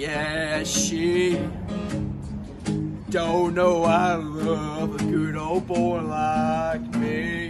Yeah, 0.00 0.64
she 0.64 1.38
don't 3.10 3.54
know 3.54 3.84
I 3.84 4.14
love 4.14 4.94
a 4.94 5.04
good 5.04 5.36
old 5.36 5.66
boy 5.66 6.00
like 6.00 6.80
me. 6.96 7.48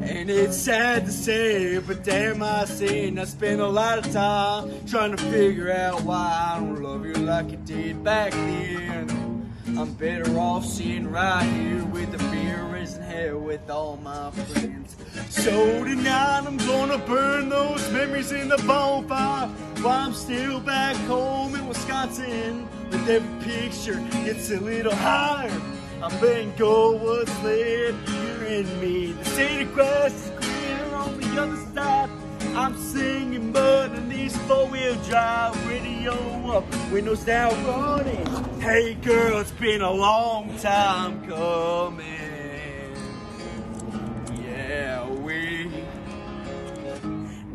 And 0.00 0.28
it's 0.28 0.56
sad 0.56 1.06
to 1.06 1.12
say, 1.12 1.78
but 1.78 2.02
damn, 2.02 2.42
I 2.42 2.64
seen 2.64 3.20
I 3.20 3.24
spent 3.26 3.60
a 3.60 3.68
lot 3.68 4.04
of 4.04 4.12
time 4.12 4.84
trying 4.88 5.14
to 5.14 5.22
figure 5.30 5.70
out 5.70 6.02
why 6.02 6.56
I 6.56 6.58
don't 6.58 6.82
love 6.82 7.06
you 7.06 7.12
like 7.12 7.52
I 7.52 7.56
did 7.64 8.02
back 8.02 8.32
then. 8.32 9.48
I'm 9.78 9.92
better 9.92 10.36
off 10.40 10.66
sitting 10.66 11.08
right 11.08 11.44
here 11.44 11.84
with 11.84 12.10
the 12.10 12.18
beer 12.32 12.64
raising 12.64 13.04
hell 13.04 13.38
with 13.38 13.70
all 13.70 13.96
my 13.98 14.32
friends. 14.32 14.96
So 15.28 15.84
tonight 15.84 16.42
I'm 16.44 16.56
gonna 16.56 16.98
burn 16.98 17.48
those 17.48 17.88
memories 17.92 18.32
in 18.32 18.48
the 18.48 18.56
bonfire 18.66 19.48
while 19.82 20.06
I'm 20.06 20.14
still 20.14 20.60
back 20.60 20.96
home 21.06 21.54
in 21.54 21.66
Wisconsin. 21.66 22.68
With 22.90 23.08
every 23.08 23.44
picture 23.44 23.94
gets 24.24 24.50
a 24.50 24.60
little 24.60 24.94
higher. 24.94 25.60
I'm 26.02 26.20
letting 26.20 26.54
go 26.56 26.92
what's 26.92 27.30
left 27.42 28.08
here 28.08 28.44
in 28.44 28.80
me. 28.80 29.12
The 29.12 29.24
city 29.24 29.64
grass 29.64 30.12
is 30.12 30.30
greener 30.30 30.94
on 30.96 31.20
the 31.20 31.42
other 31.42 31.56
side. 31.74 32.10
I'm 32.54 32.76
singing, 32.76 33.52
but 33.52 33.92
in 33.92 34.08
these 34.08 34.36
four-wheel 34.48 34.96
drive 35.04 35.68
radio 35.68 36.14
up, 36.50 36.64
windows 36.90 37.24
down 37.24 37.52
running. 37.64 38.26
Hey 38.60 38.94
girl, 38.94 39.38
it's 39.38 39.52
been 39.52 39.82
a 39.82 39.90
long 39.90 40.56
time 40.58 41.26
coming. 41.28 42.39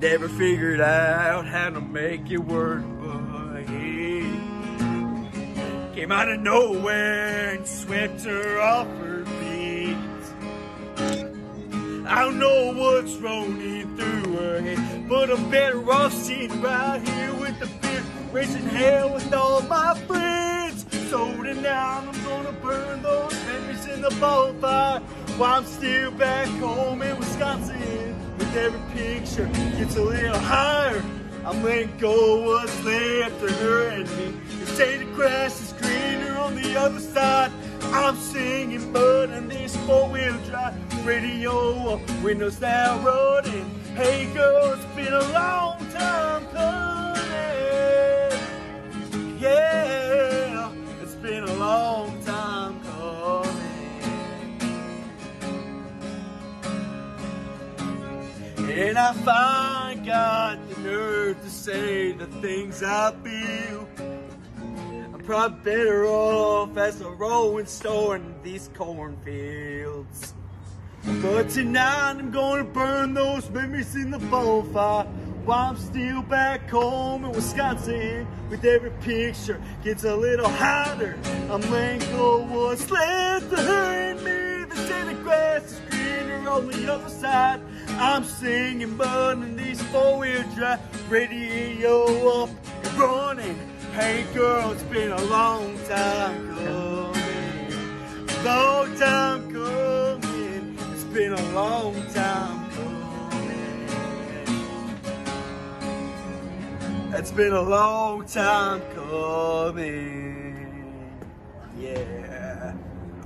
Never 0.10 0.30
figured 0.30 0.80
out 0.80 1.48
how 1.48 1.68
to 1.68 1.82
make 1.82 2.30
it 2.30 2.38
work, 2.38 2.84
but 3.02 3.64
he 3.68 4.22
came 5.96 6.12
out 6.12 6.30
of 6.30 6.40
nowhere 6.42 7.56
and 7.56 7.66
swept 7.66 8.22
her 8.22 8.60
off 8.62 8.88
her 9.00 9.26
feet. 9.26 9.98
I 12.08 12.22
don't 12.22 12.38
know 12.38 12.72
what's 12.76 13.16
rolling 13.16 13.98
through 13.98 14.36
her 14.36 14.62
head, 14.62 15.10
but 15.10 15.32
I'm 15.32 15.50
better 15.50 15.84
off 15.92 16.14
sitting 16.14 16.62
right 16.62 17.02
here 17.02 17.34
with 17.34 17.58
the 17.58 17.66
beer, 17.82 18.04
raising 18.32 18.62
hell 18.62 19.12
with 19.12 19.34
all 19.34 19.64
my 19.64 19.96
friends. 20.02 20.86
So 21.10 21.34
tonight 21.42 21.66
I'm 21.66 22.24
gonna 22.24 22.52
burn 22.62 23.02
those 23.02 23.34
memories 23.48 23.88
in 23.88 24.02
the 24.02 24.16
bonfire 24.22 25.00
while 25.40 25.56
I'm 25.56 25.66
still 25.66 26.12
back 26.12 26.48
home 26.60 27.02
in 27.02 27.18
Wisconsin. 27.18 27.85
Every 28.58 28.80
picture 28.94 29.48
gets 29.78 29.98
a 29.98 30.02
little 30.02 30.40
higher. 30.40 31.04
I'm 31.44 31.62
letting 31.62 31.98
go 31.98 32.40
of 32.40 32.46
what's 32.46 32.84
left 32.86 33.44
of 33.44 33.52
her 33.60 33.90
and 33.90 34.10
me. 34.18 34.40
The 34.62 34.66
state 34.68 35.02
of 35.02 35.14
grass 35.14 35.62
is 35.62 35.74
greener 35.74 36.38
on 36.38 36.56
the 36.56 36.80
other 36.80 37.02
side. 37.02 37.52
I'm 37.82 38.16
singing, 38.16 38.94
but 38.94 39.30
in 39.32 39.50
this 39.50 39.76
four-wheel 39.86 40.38
drive 40.46 41.06
radio, 41.06 41.98
windows 42.24 42.56
down 42.56 43.04
rolling. 43.04 43.70
And 58.76 58.98
I 58.98 59.14
finally 59.14 60.06
got 60.06 60.70
the 60.70 60.82
nerve 60.82 61.42
to 61.42 61.50
say 61.50 62.12
the 62.12 62.26
things 62.26 62.84
I 62.84 63.14
feel. 63.24 63.88
I'm 65.14 65.22
probably 65.24 65.60
better 65.64 66.06
off 66.06 66.76
as 66.76 67.00
a 67.00 67.10
rolling 67.10 67.68
stone 67.68 68.18
in 68.18 68.36
these 68.44 68.70
cornfields. 68.74 70.34
But 71.22 71.52
tonight 71.52 72.18
I'm 72.18 72.32
gonna 72.32 72.66
burn 72.66 73.14
those 73.14 73.50
memories 73.50 73.96
in 73.96 74.12
the 74.12 74.20
bonfire 74.20 75.06
while 75.46 75.70
I'm 75.70 75.78
still 75.78 76.22
back 76.24 76.70
home 76.70 77.24
in 77.24 77.32
Wisconsin. 77.32 78.28
With 78.50 78.66
every 78.66 78.92
picture 79.00 79.62
gets 79.86 80.04
a 80.04 80.14
little 80.14 80.50
hotter. 80.50 81.18
I'm 81.50 81.62
letting 81.72 82.12
go 82.12 82.42
what's 82.42 82.92
left 82.92 83.54
and 83.54 84.22
me. 84.22 84.66
The 84.66 84.76
city 84.76 85.14
grass 85.24 85.64
is 85.64 85.80
greener 85.90 86.50
on 86.50 86.68
the 86.68 86.94
other 86.94 87.10
side. 87.10 87.62
I'm 87.98 88.24
singing, 88.26 88.98
burning 88.98 89.56
these 89.56 89.82
four-wheel 89.84 90.44
drive 90.54 90.80
radio 91.10 92.44
up 92.44 92.50
and 92.84 92.98
running. 92.98 93.58
Hey 93.94 94.26
girl, 94.34 94.72
it's 94.72 94.84
been 94.84 95.12
a 95.14 95.22
long 95.26 95.78
time 95.88 96.56
coming, 96.56 97.16
long 98.44 98.96
time 98.98 99.54
coming. 99.54 100.78
It's 100.94 101.06
been 101.06 101.34
a 101.34 101.54
long 101.54 101.96
time 102.14 102.70
coming. 102.72 103.88
It's 107.14 107.32
been 107.32 107.54
a 107.54 107.62
long 107.62 108.26
time 108.26 108.82
coming. 108.94 109.86
Yeah. 111.80 112.74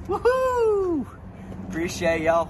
Woohoo! 0.08 1.08
Appreciate 1.68 2.22
y'all. 2.22 2.50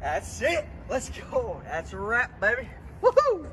That's 0.00 0.40
it. 0.40 0.66
Let's 0.88 1.10
go. 1.30 1.60
That's 1.64 1.92
a 1.92 1.98
wrap, 1.98 2.40
baby. 2.40 2.68
Woohoo! 3.02 3.50